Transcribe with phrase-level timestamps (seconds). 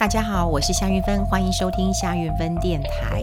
[0.00, 3.22] 大家好，我是夏云芬，欢迎收听夏云芬电台。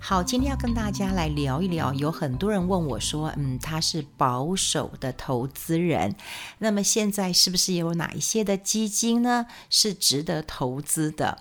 [0.00, 6.14] 好，今天要跟大家来聊一聊，有很多人问我说，嗯，他是保守的投资人，
[6.58, 11.38] 那么现在是不是有哪一些的基金呢，是值得投资的？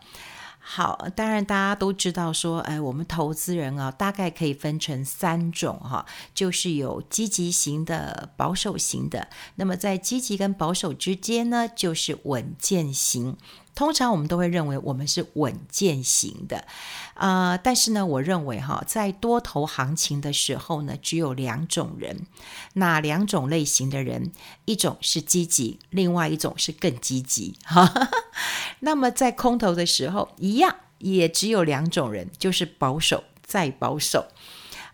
[0.58, 9.28] 好，当然大家都知道说，哎，我们投资人啊，大概可以分成三种哈，就是有积极型的、保守型的。
[9.58, 13.38] 那么在积极跟保守之间呢，就是稳健型。
[13.78, 16.66] 通常我们都会认为我们是稳健型的，
[17.14, 22.26] 啊、呃，但是呢，我认为哈，在多头行情的时候呢，只有两种人，
[22.74, 24.32] 哪两种类型的人？
[24.66, 27.56] 一种是积极，另外一种是更积极。
[27.66, 28.10] 哈，
[28.82, 34.26] 那么在空头的时候，一样，也只有两种人，就是保守再保守。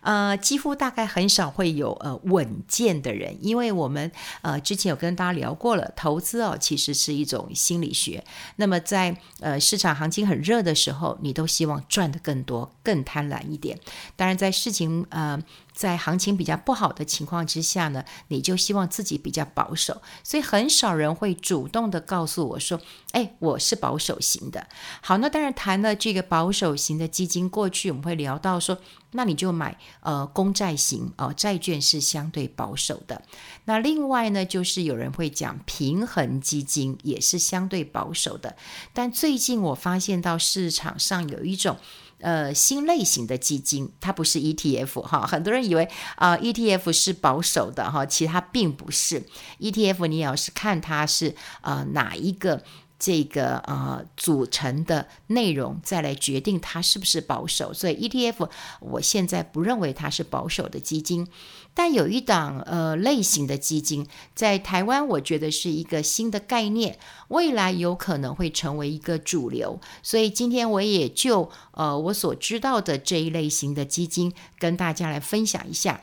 [0.04, 8.22] 呃，几乎大概很少会有呃稳健的人，因为我们呃之前有跟大家聊过了，投资哦其实是一种心理学。
[8.56, 13.76] 那么在呃市场行情很热的时候，你都希望赚的更多，更贪婪一点。
[14.14, 15.42] 当然，在事情呃。
[15.74, 22.80] 在行情比较不好的情况之下呢，你就希望自己比较保守，所以很少人会主动的告诉我说
[23.10, 24.68] ：“哎，我是保守型的。”
[25.02, 28.78] 好，那当然谈了这个保守型的基金，过去我们会聊到说，
[29.10, 33.20] 那你就买呃公债型哦，债券是相对保守的。
[33.64, 38.54] 那另外呢，就是有人会讲平衡基金也是相对保守的。
[38.92, 41.76] 但最近我发现到市场上有一种。
[42.24, 45.86] 呃，新类型的基金，它不是 ETF 哈，很多人以为
[46.16, 49.22] 啊，，ETF 是保守的哈，其实它并不是
[49.60, 50.06] ETF。
[50.06, 52.62] 你要是看它是呃哪一个。
[53.04, 57.70] 这个呃组成的内容，再来决定它是不是保守。
[57.74, 58.48] 所以 ETF
[58.80, 61.28] 我现在不认为它是保守的基金，
[61.74, 66.98] 但有一档呃类型的基金在台湾，我觉得是一个新的概念，
[67.28, 69.78] 未来有可能会成为一个主流。
[70.02, 76.00] 所以今天我也就呃我所知道的这一类型的基金跟大家来分享一下。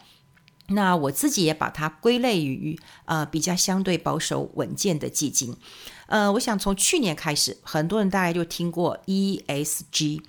[0.73, 5.55] 那我自己也把它归类于呃比较相对保守稳健的基金。
[6.07, 10.21] 呃，我想从去年开始，很多人大概就听过 ESG，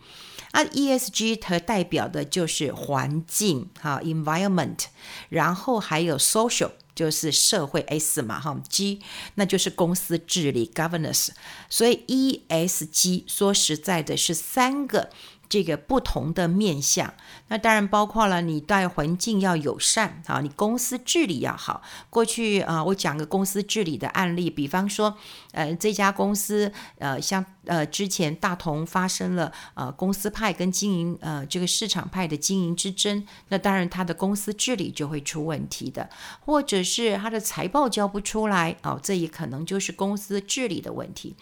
[0.53, 4.85] 啊，ESG 它代表的就是环境哈，environment，
[5.29, 9.01] 然后还有 social 就是社会 S 嘛哈，G
[9.35, 11.31] 那就是公司治理 governance，
[11.69, 15.11] 所以 ESG 说实在的是三个。
[15.53, 17.13] 这个不同的面向，
[17.49, 21.83] 那当然包括了你对环境要友善啊，你公司治理要好。
[22.09, 25.15] 过去啊，我讲个公司治理的案例，比方说，
[25.53, 36.09] 呃，这家公司呃，像呃之前大同发生了呃公司派跟经营呃这个市场派的经营之争，那当然他的公司治理就会出问题的，
[36.41, 41.37] 或者是他的财报交不出来哦，这也可能就是公司治理的问题。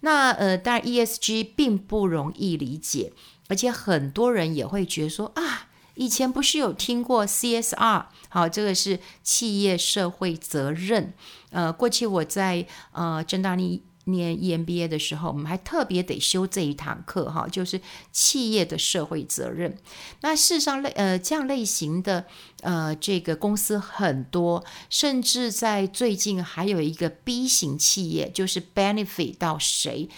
[0.00, 3.10] 那呃，当然 ESG 并不容易理解。
[3.48, 8.06] 而且很多人也会觉得说啊，以前不是有听过 CSR？
[8.28, 11.12] 好，这个是企业社会责任。
[11.50, 17.80] 呃，过去我在呃正大念念 EMBA 的时候，我们还特别得修这一堂课哈，就是
[18.12, 19.78] 企业的社会责任。
[20.20, 22.26] 那事实上类呃这样类型的
[22.60, 30.10] 呃这个公司很多，甚至在最近还有一个 B 型企业，就是 benefit 到谁？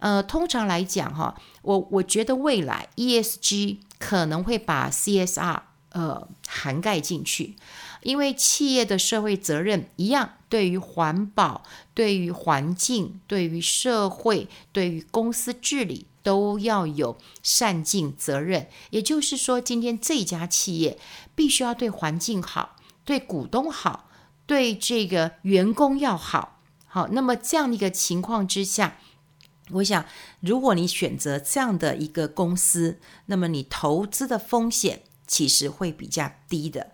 [0.00, 7.56] 呃，通常来讲，哈，我我觉得未来 ESG 可能会把 CSR 呃涵盖进去，
[8.02, 11.62] 因为企业的社会责任一样，对于环保、
[11.92, 18.68] 对于环境、对于社会、对于公司治理都要有善尽责任。
[18.88, 20.98] 也就是说，今天这家企业
[21.34, 24.08] 必须要对环境好，对股东好，
[24.46, 26.56] 对这个员工要好。
[26.86, 28.96] 好，那么这样的一个情况之下。
[29.72, 30.04] 我想，
[30.40, 36.92] 如果你选择这样的一个公司，那么你投资的风险其实会比较低的。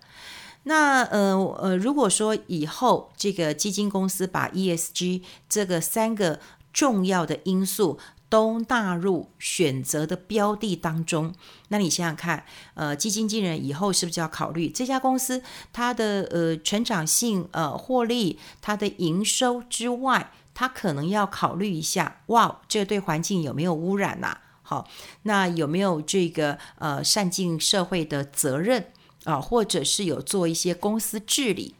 [0.64, 6.40] 那呃呃，如果说以后这个基金公司把 ESG 这个三个
[6.72, 7.98] 重要的因素
[8.28, 11.32] 都纳入选择的标的当中，
[11.68, 15.40] 那你想想看，呃，基金经理人以后是不是要考虑这家公司
[15.72, 20.32] 它的呃成长性、呃获利、它的营收之外？
[20.56, 24.38] 他可能要考虑一下，哇，这对环境有没有污染呐？
[24.62, 24.88] 好，
[25.24, 28.86] 那有没有这个呃善尽社会的责任
[29.24, 29.38] 啊？
[29.38, 31.74] 或者是有做一些公司治理？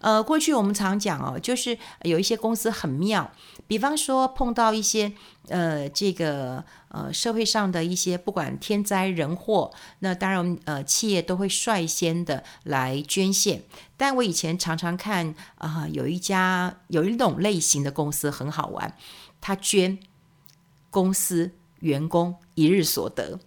[0.00, 3.30] 呃，过去我们常讲哦，就是有一些公司很妙，
[3.66, 5.12] 比方说碰到一些
[5.48, 13.64] 呃这个呃社会上的一些不管天灾人祸，那当然呃企业都会率先的来捐献。
[13.96, 18.94] 但我以前常常看啊，有一家有一种类型的公司很好玩，
[19.40, 19.98] 他捐
[20.90, 23.40] 公司员工一日所得。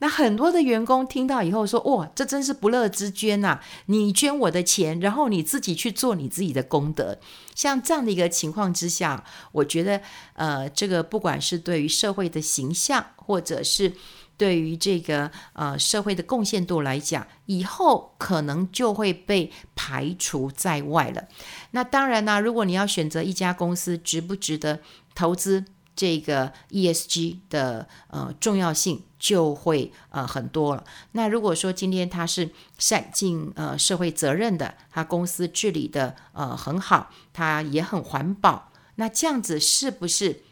[0.00, 3.60] 那很多的员工听到以后说：“哇，这真是不乐之捐呐！
[3.86, 7.18] 你捐我的钱，然后你自己去做你自己的功德。”
[7.54, 10.00] 像这样的一个情况之下，我觉得，
[10.34, 13.92] 呃，这个不管是对于社会的形象，或者是
[14.36, 21.24] 对于这个呃社会的贡献度来讲，以后可能就会被排除在外了。
[21.72, 24.78] 那当然呢，如果你要选择一家公司值不值得
[25.16, 25.64] 投资，
[25.98, 30.84] 这个 ESG 的呃重要性就会呃很多了。
[31.10, 32.48] 那如果说今天他是
[32.78, 40.44] 善尽呃社会责任的，他公司治理的呃很好，他也很环保，那这样子是不是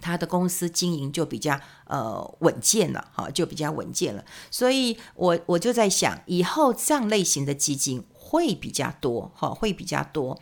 [0.00, 3.08] 他的公司经营就比较呃稳健了？
[3.12, 4.24] 哈，就比较稳健了。
[4.52, 8.04] 所以我我就在想，以后这样类型的基金。
[8.28, 10.36] 会比较多，哈，会比较多。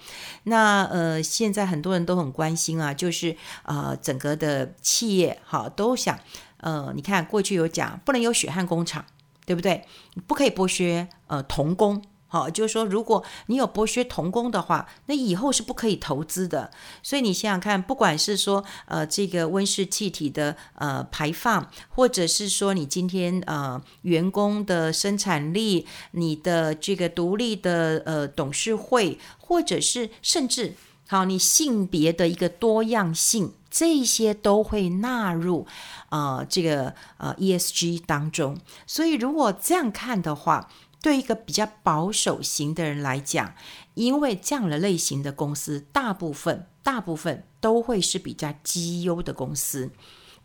[0.44, 6.18] 那呃，现在很多人都很关心啊，就是呃，整个的企业哈都想，
[6.58, 9.04] 呃，你看过去有讲不能有血汗工厂，
[9.44, 9.84] 对不对？
[10.26, 12.02] 不可以剥削呃童工。
[12.34, 16.68] 好，就是说，如果你有剥削童工的话，那以后是不可以投资的。
[17.00, 30.74] 所以你想想看，不管是说呃这个温室气体的呃排放，或者是说你今天呃员工的生产力，你的这个独立的呃董事会，或者是甚至
[31.06, 35.68] 好你性别的一个多样性，这些都会纳入
[36.08, 38.58] 呃这个呃 ESG 当中。
[38.88, 40.68] 所以如果这样看的话，
[41.04, 43.52] 对一个比较保守型的人来讲，
[43.92, 49.90] 因为这样的类型的公司，大部分大部分都会是比较绩优的公司，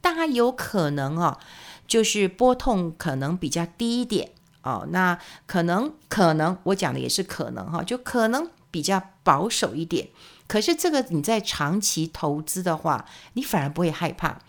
[0.01, 1.39] 当然有可能哦，
[1.87, 4.31] 就是波动可能比较低一点
[4.63, 5.17] 哦，那
[5.47, 10.09] 可能可能我讲的也是可能哈，就可能比较保守一点。
[10.45, 14.39] 可是这个你在长期投资的话，你反而不会害怕。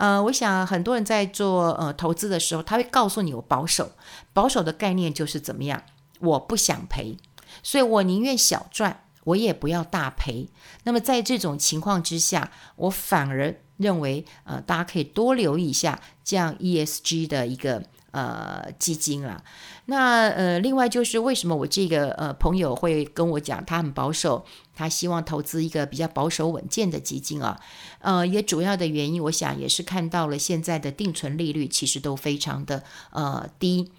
[0.00, 3.92] 呃，我想很多人在做呃投资的时候，他会告诉你我保守，
[4.32, 5.82] 保守的概念就是怎么样，
[6.20, 7.18] 我不想赔，
[7.62, 10.48] 所以我宁愿小赚，我也不要大赔。
[10.84, 17.82] 那么在这种情况之下，我反而认为呃，大家可以多留意一下这样 ESG 的一个。
[18.12, 19.42] 呃，基金啊，
[19.86, 27.60] 那呃，另外就是为什么我这个呃朋友会跟我讲，他很保守，他希望投资一个比较保守稳健的基金啊，
[28.00, 33.90] 呃，也主要的原因，我想也是看到了现在的定存利率其实都非常的呃低。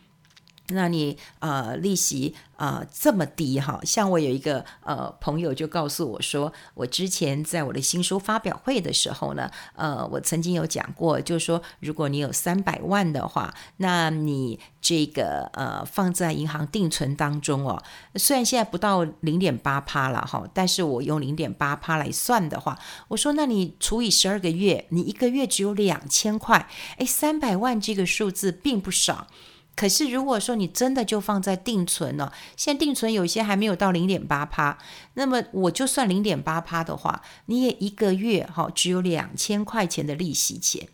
[0.71, 17.81] 那你呃利息呃这么低哈，像我有一个呃朋友就告诉我说，我之前在我的新书发表会的时候呢，呃我曾经有讲过，就是说如果你有三百万的话，那你这个呃放在银行定存当中哦，
[18.15, 22.77] 虽然现在不到零点八趴了哈，但是我用零点八趴来算的话，
[23.09, 29.27] 我说那你除以十二个月，你一个月只有两千块，哎，三百万这个数字并不少。
[29.75, 34.77] 可是，如果说你真的就放在定存了，现在定存有些还没有到零点八趴，
[35.15, 40.87] 那么我就算零点八趴的话，你也一个月哈只有两千块钱的利息钱，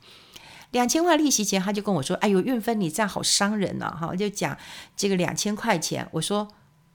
[0.72, 4.58] 两千块利息钱，他就跟我说：“哎呦，运芬你这样好伤人了哈！”就讲
[4.96, 6.48] 这个两千块钱，我说。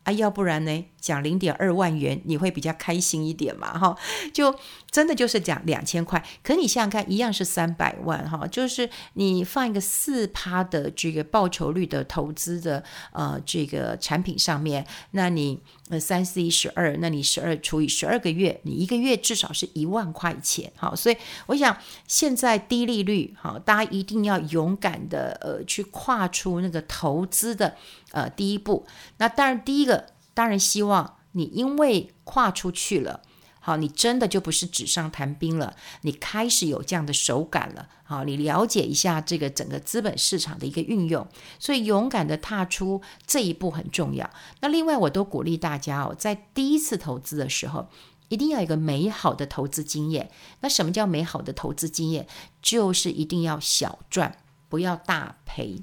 [0.05, 0.85] 啊，要不然呢？
[1.01, 3.79] 讲零点二万元，你会比较开心一点嘛？
[3.79, 3.97] 哈，
[4.35, 4.53] 就
[4.93, 6.23] 真的就是讲两千块。
[6.45, 20.71] 可你想想看，一样是三百万哈，就是你放一个四趴的这个报酬率的投资的呃这个产品上面，那你呃三四一十二，那你十二除以十二个月，你一个月至少是一万块钱。
[20.77, 21.77] 哈，所以我想
[22.07, 27.75] 现在低利率，哈，大家一定要勇敢的呃去跨出那个投资的
[28.11, 28.87] 呃第一步。
[29.17, 30.13] 那当然第一个。
[30.35, 33.21] 当然希望你因为跨出去了，
[33.65, 41.25] 好，你真的就不是纸上谈兵了，你开始有这样的手感了，好，你了解一下这个整个资本市场的一个运用，
[41.61, 44.29] 所以勇敢的踏出这一步很重要。
[44.61, 47.89] 那另外，我都鼓励大家哦，在第一次投资的时候，
[48.29, 50.29] 一定要有一个美好的投资经验。
[50.61, 52.27] 那什么叫美好的投资经验？
[52.61, 54.39] 就是一定要小赚，
[54.69, 55.81] 不要大赔。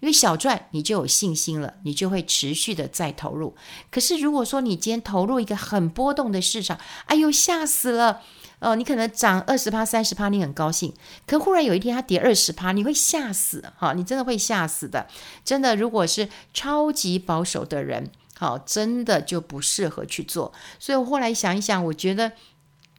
[0.00, 3.54] 因为小赚，你就有信心了，你就会持续的再投入。
[3.90, 8.20] 可是如果说你今天投入一个很波动的市场，哎呦吓死了！
[8.58, 10.92] 哦，你可能涨二十趴、三十趴，你很高兴，
[11.26, 15.06] 可忽然有一天它跌二十趴，你会吓死，哈，你真的会吓死的。
[15.44, 20.52] 真的，如果是超级保守的人，好，真的就不适合去做。
[20.78, 22.32] 所以我后来想一想，我觉得。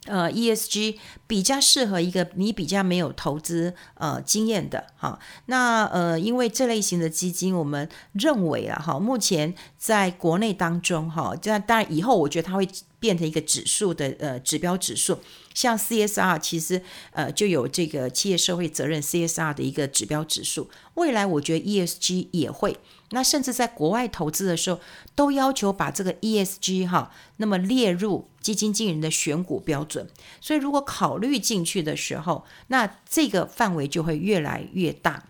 [0.05, 5.17] 呃，ESG 比较适合一个你比较没有投资呃经验的哈。
[5.45, 12.67] 那呃，因为这类型的基金，我们认为啊哈，目前在国内当中哈，这当然以后我觉得它会
[12.99, 15.19] 变成一个指数的呃指标指数。
[15.53, 16.81] 像 CSR 其实
[17.11, 22.75] 呃就有这个企业社会责任 CSR 的一个指标指数，未来我觉得 ESG 也会，
[23.13, 24.79] 那甚至在国外投资的时候
[25.15, 30.07] 都要求把这个 ESG 哈，那么列入基金经理人的选股标准，
[30.41, 35.23] 所以如果考虑进去的时候，那这个范围就会越来越大。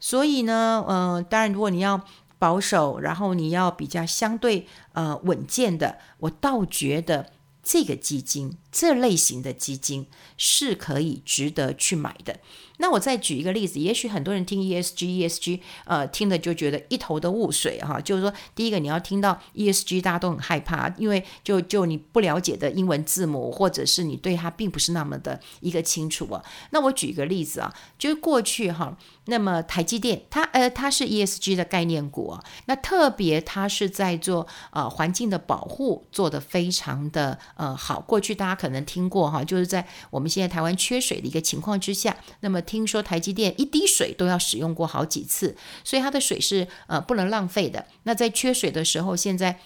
[0.00, 2.00] 所以呢，呃，当然如果你要
[2.38, 7.30] 保守，然后你要比较相对呃稳健的，我倒觉得。
[7.64, 10.06] 这个基金，这类型的基金
[10.36, 12.38] 是可以值得去买的。
[12.78, 18.00] 那我再举一个例子，也许很多人听 ESG，ESG，呃，听了就觉得一头的雾水哈。
[18.00, 26.44] 就是说，第一个你要听到 ESG，大家都很害怕，因为就就你不了解的英文字母，或者是你对它并不是那么的一个清楚啊。
[26.70, 38.00] 那我举一个例子啊，就是过去哈，那么台积电它呃它是 ESG 的概念股，那特别它是在做呃环境的保护，做得非常的呃好。
[38.00, 47.86] 过去大家可能听过哈，就是在我们现在台湾缺水的一个情况之下，那么听说台积电一滴水都要使用过好几次，所以它的水是呃不能浪费的。
[48.02, 49.58] 那在缺水的时候，现在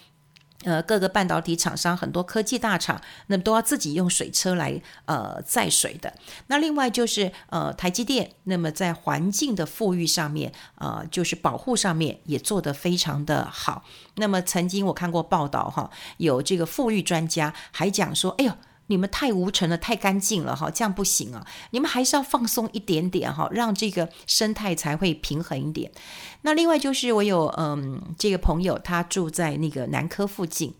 [0.63, 6.13] 呃各个半导体厂商很多科技大厂，那么都要自己用水车来呃载水的。
[6.47, 13.83] 那另外就是呃台积电，那么在环境的富裕上面，呃就是保护上面也做得非常的好。
[14.15, 18.51] 那么曾经我看过报道哈，有这个富裕专家还讲说，哎呦。
[18.91, 21.45] 你们太无尘了，太干净了哈，这样不行啊！
[21.69, 25.91] 你们还是要放松一点点哈，让这个生态才会平衡一点。
[26.41, 30.73] 那另外就是我有嗯，这个朋友他住在那个南科附近，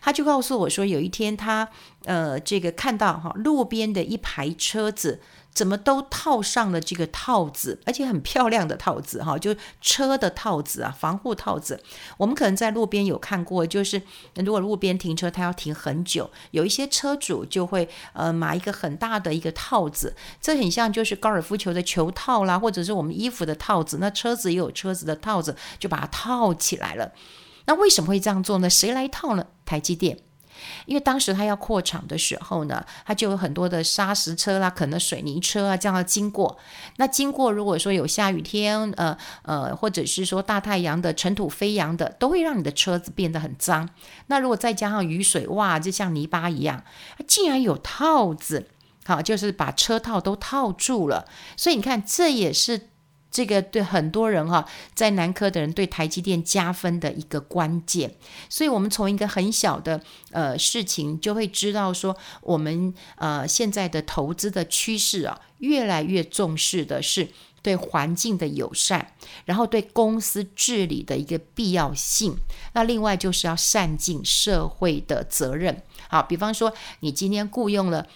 [0.00, 1.68] 他就告诉我说，有一天他
[2.04, 5.20] 呃这个看到哈路边的一排车子。
[5.56, 11.82] 怎么都套上了这个套子，而且很漂亮的套子哈，就车的套子啊，防护套子。
[12.18, 14.02] 我们可能在路边有看过，就是
[14.34, 23.96] 如果路边停车，它要停很久，有一些车主就会呃买一个很大的一个套子，这很像就是高尔夫球的球套啦，或者是我们衣服的套子。
[23.98, 27.12] 那车子也有车子的套子，就把它套起来了。
[27.64, 28.68] 那为什么会这样做呢？
[28.68, 29.46] 谁来套呢？
[29.64, 30.25] 台积电。
[30.86, 36.58] 因为当时他要扩厂的时候呢，他就有很多的砂石车啦，可能水泥车啊这样经过。
[36.96, 43.88] 那经过如果说有下雨天，呃呃，或者是说大太阳的尘土飞扬的，都会让你的车子变得很脏。
[44.26, 46.82] 那如果再加上雨水，哇，就像泥巴一样。
[47.26, 48.68] 竟然有套子，
[49.04, 51.26] 好，就是把车套都套住了。
[51.56, 52.88] 所以你看，这也是。
[53.30, 58.14] 这个对很多人哈，在南科的人对台积电加分的一个关键，
[58.48, 67.28] 所以我们从一个很小的呃事情就会知道说，我们呃现在的投资的趋势啊，越来越重视的是
[67.60, 69.12] 对环境的友善，
[69.44, 72.38] 然后对公司治理的一个必要性。
[72.72, 75.82] 那另外就是要善尽社会的责任。
[76.08, 78.06] 好，比方说你今天雇佣了。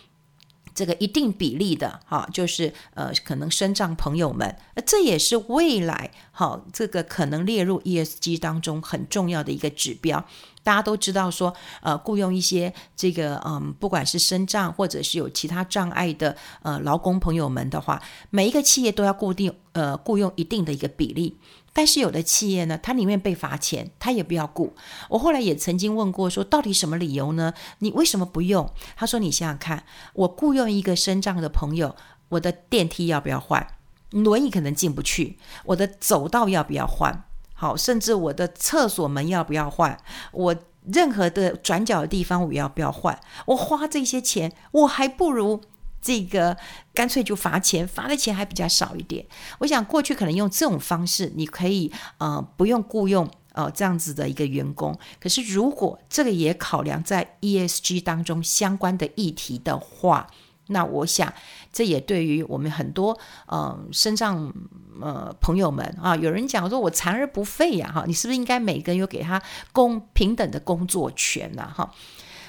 [0.75, 10.25] 这个一定比例的哈，就是呃，可能身障朋友们，这也是未来哈，这个可能列入 ESG 当中很重要的一个指标。
[10.62, 21.38] 大家都知道说，呃，雇佣一些这个嗯，不管是身障或者是有其他障碍的呃劳工朋友们的话，每一个企业都要固定呃雇佣一定的一个比例。
[21.73, 24.75] 但是有的企业呢，它宁愿被罚钱，他也不要雇。
[25.09, 27.55] 我后来也曾经问过，说到底什么理由呢？
[27.79, 28.69] 你为什么不用？
[28.97, 31.95] 他说：“你想想看，我雇佣一个身障的朋友，
[32.31, 33.64] 我的电梯要不要换？
[34.11, 37.25] 轮椅可能进不去，我的走道要不要换？
[37.61, 39.95] 好，甚至我的厕所门要不要换？
[40.33, 40.57] 我
[40.90, 43.21] 任何的转角的地方我要不要换？
[43.49, 45.61] 我花这些钱，我还不如。”
[46.00, 46.57] 这个
[46.95, 49.26] 干脆就罚钱，罚的钱还比较少一点。
[49.59, 54.99] 我想过去可能用这种方式，你可以呃不用雇佣呃这样子的一个员工。
[55.21, 60.26] 可是如果这个也考量在 ESG 当中相关的议题的话，
[60.71, 61.33] 那我想
[61.73, 64.53] 这也对于我们很多呃身上
[65.00, 69.41] 呃朋友们啊，有人讲说我残而不废呀哈，你是不是应该每个人有给他
[69.73, 71.93] 公平等的工作权呢哈？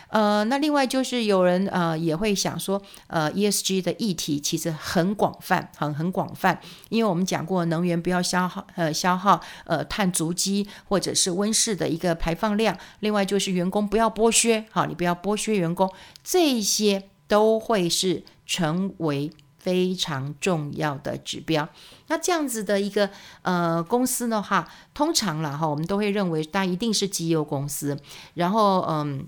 [0.09, 6.59] 呃，那另外就是有人呃也会想说，呃，ESG 的议题其实很广泛，很很广泛，
[6.89, 15.89] 因为我们讲过能源不要消耗呃消耗呃碳足迹或者是温室的一个排放量，另外就是员工不要剥削，好，你不要剥削员工，
[16.21, 21.69] 这些都会是成为非常重要的指标。
[22.07, 23.09] 那这样子的一个
[23.43, 27.97] 呃公司的话，通常了哈，我们都会认为它一定是绩优公司，
[28.33, 29.25] 然后嗯。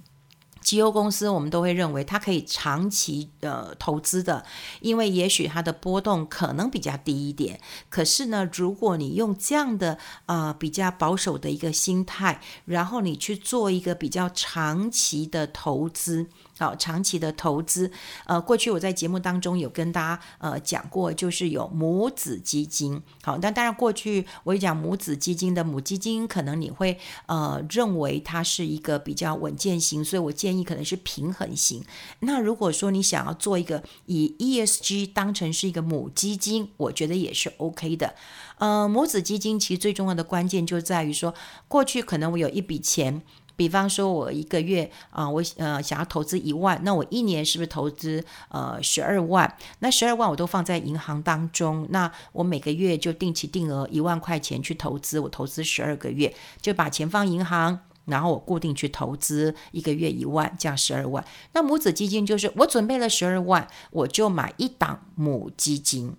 [0.64, 4.46] 绩优公司，我们都会认为它可以长期呃投资的，
[4.80, 7.60] 因为也许它的波动可能比较低一点。
[7.90, 16.28] 可是呢，如果你用这样的呃比较保守的一个心态，然后你去做一个比较长期的投资。
[16.64, 17.92] 好，长期的投资，
[18.26, 23.02] 呃，过去我在节目当中有跟大家呃讲过，就是有母子基金。
[23.22, 31.84] 好，但当然过去我讲母子基金的母基金，可能你会呃认为它是一个比较稳健型，所以我建议可能是平衡型。
[32.22, 38.16] 那如果说你想要做一个以 ESG 当成是一个母基金，我觉得也是 OK 的。
[38.60, 41.34] 呃，母子基金其实最重要的关键就在于说，
[41.68, 43.22] 过去可能我有一笔钱。
[43.56, 49.58] 比方说，我一个月啊、我呃想要投资一万，那我一年是不是投资呃十二万？
[49.80, 61.24] 那十二万我都放在银行当中，那我每个月就定期定额一万块钱去投资，我投资十二个月，就把钱放银行，然后我固定去投资一个月一万，这样十二万。
[61.54, 66.16] 那母子基金就是我准备了十二万，我就买一档母基金。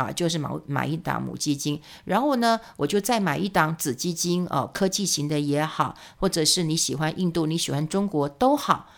[0.00, 8.88] 啊，就是买买一档母基金，然后呢，我就再买一档子基金，哦，科技型的也好，或者是你喜欢印度，你喜欢中国都好。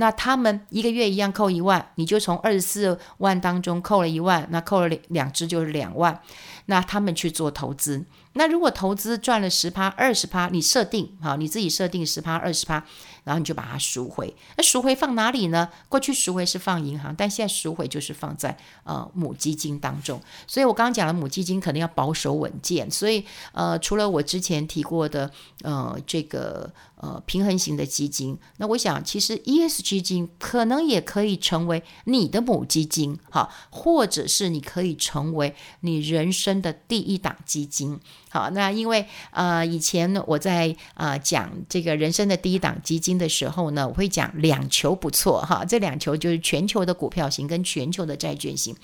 [0.00, 6.20] 那他们一个月一样扣一万，你就从二十四万当中扣了一万，那扣了两两支就是两万，
[6.66, 8.04] 那他们去做投资。
[8.34, 12.84] 那如果投资赚了十趴、二十趴，你设定好，你自己设定十趴、二十趴。
[13.24, 15.68] 然后你就把它赎回，那赎回放哪里呢？
[15.88, 20.20] 过去赎回是放银行，但现在赎回就是放在呃母基金当中。
[20.46, 25.30] 所以我刚刚讲了母基金可能要保守稳健，所以呃除了我之前提过的
[25.62, 37.98] 呃这个呃平衡型的基金，那我想其实 ESG 基金可能也可以成为你的母基金，哈，或者是你可以成为你人生的第一档基金。
[38.30, 48.76] 好，那因为呃以前我在呃讲这个人生的第一档基金的时候呢，我会讲两球不错哈，这两球就是全球的股票型跟全球的债券型。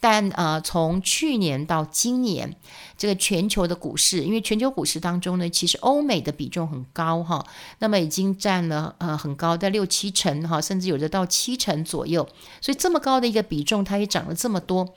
[0.00, 2.56] 但呃从去年到今年，
[2.96, 7.44] 这个全球的股市，因为全球股市当中呢，其实欧美的比重很高哈，
[7.78, 12.28] 那么已经占了呃很高在六七成哈，甚至有的到七成左右，
[12.60, 14.94] 所以这么高的一个比重，它也涨了这么多。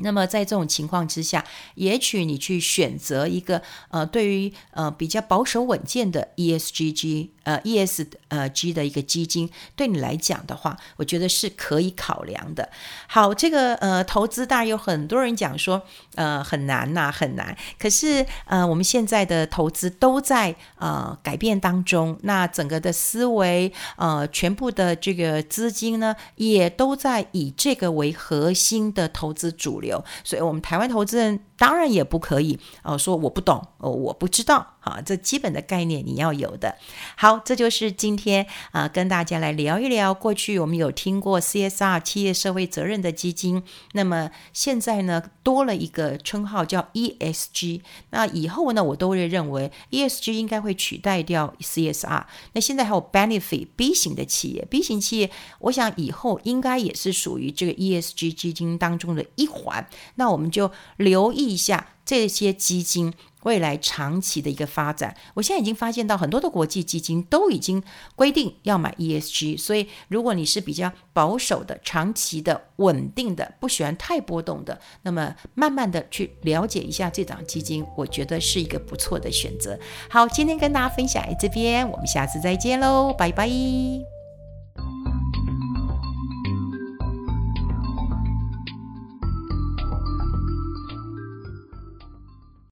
[0.00, 12.68] 那么在这种情况之下，也许你去选择一个呃，对于呃比较保守稳健的 ESGG 呃 ES 呃 G 的一个基金，对你来讲的话，我觉得是可以考量的。
[13.06, 15.82] 好，这个呃投资当然有很多人讲说
[16.14, 17.56] 呃很难呐、很难。
[17.78, 29.87] 可是呃我们现在的投资都在呃改变当中，那整个的思维呃全部的这个资金呢，也都在以这个为核心的投资主流。
[30.24, 34.74] 所以，我们台湾投资人当然也不可以哦，说我不懂哦，我不知道。
[34.88, 36.74] 啊，这基本的概念你要有的。
[37.14, 40.14] 好，这就是今天啊、跟大家来聊一聊。
[40.14, 47.82] 过去我们有听过 CSR 企业社会责任的基金，那么现在呢，多了一个称号叫 ESG。
[48.10, 52.24] 那以后呢，我都会认为 ESG 应该会取代掉 CSR。
[52.54, 59.86] 那现在还有 Benefit B 型的企业，B 型企业，我想以后应该也是属于这个 ESG 基金当中的一环。
[60.14, 63.12] 那我们就留意一下这些基金。
[63.44, 67.82] 未来长期的一个发展，我现在已经发现到很多的国际基金都已经
[68.16, 79.78] 规定要买 ESG，所以如果你是比较保守的、长期的、稳定的、不喜欢太波动的，那么慢慢的去了解一下这档基金，我觉得是一个不错的选择。
[80.10, 84.17] 好，今天跟大家分享这边，我们下次再见喽，拜拜。